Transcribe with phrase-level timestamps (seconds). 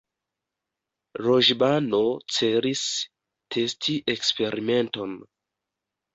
[1.81, 1.99] Loĵbano
[2.37, 2.81] celis
[3.59, 5.17] testi eksperimenton